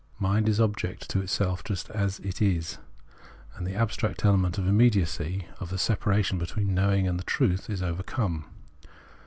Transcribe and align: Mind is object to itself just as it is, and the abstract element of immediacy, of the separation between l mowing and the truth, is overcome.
Mind 0.17 0.49
is 0.49 0.59
object 0.59 1.11
to 1.11 1.21
itself 1.21 1.63
just 1.63 1.87
as 1.91 2.17
it 2.21 2.41
is, 2.41 2.79
and 3.55 3.67
the 3.67 3.75
abstract 3.75 4.25
element 4.25 4.57
of 4.57 4.65
immediacy, 4.65 5.45
of 5.59 5.69
the 5.69 5.77
separation 5.77 6.39
between 6.39 6.75
l 6.75 6.87
mowing 6.87 7.07
and 7.07 7.19
the 7.19 7.23
truth, 7.23 7.69
is 7.69 7.83
overcome. 7.83 8.45